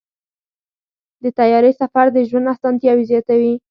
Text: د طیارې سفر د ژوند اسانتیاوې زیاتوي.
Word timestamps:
د 1.23 1.25
طیارې 1.39 1.71
سفر 1.81 2.05
د 2.13 2.17
ژوند 2.29 2.51
اسانتیاوې 2.53 3.03
زیاتوي. 3.11 3.53